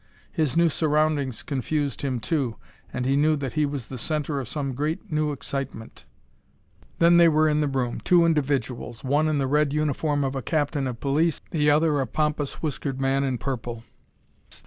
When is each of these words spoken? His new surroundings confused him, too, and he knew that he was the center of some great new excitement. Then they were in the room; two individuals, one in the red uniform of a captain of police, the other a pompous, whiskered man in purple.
His 0.31 0.57
new 0.57 0.67
surroundings 0.67 1.43
confused 1.43 2.01
him, 2.01 2.19
too, 2.19 2.55
and 2.91 3.05
he 3.05 3.15
knew 3.15 3.35
that 3.35 3.53
he 3.53 3.67
was 3.67 3.85
the 3.85 3.99
center 3.99 4.39
of 4.39 4.47
some 4.47 4.73
great 4.73 5.11
new 5.11 5.31
excitement. 5.31 6.05
Then 6.97 7.17
they 7.17 7.27
were 7.29 7.47
in 7.47 7.61
the 7.61 7.67
room; 7.67 7.99
two 8.01 8.25
individuals, 8.25 9.03
one 9.03 9.27
in 9.27 9.37
the 9.37 9.45
red 9.45 9.73
uniform 9.73 10.23
of 10.23 10.33
a 10.33 10.41
captain 10.41 10.87
of 10.87 10.99
police, 10.99 11.39
the 11.51 11.69
other 11.69 12.01
a 12.01 12.07
pompous, 12.07 12.63
whiskered 12.63 12.99
man 12.99 13.23
in 13.23 13.37
purple. 13.37 13.83